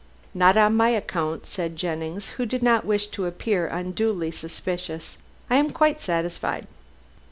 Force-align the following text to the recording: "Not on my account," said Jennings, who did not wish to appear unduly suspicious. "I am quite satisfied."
"Not 0.33 0.57
on 0.57 0.75
my 0.75 0.89
account," 0.89 1.45
said 1.45 1.75
Jennings, 1.75 2.29
who 2.29 2.47
did 2.47 2.63
not 2.63 2.85
wish 2.85 3.05
to 3.09 3.27
appear 3.27 3.67
unduly 3.67 4.31
suspicious. 4.31 5.19
"I 5.47 5.57
am 5.57 5.69
quite 5.69 6.01
satisfied." 6.01 6.65